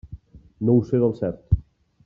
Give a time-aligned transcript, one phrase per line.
[0.69, 1.57] No ho sé del cert.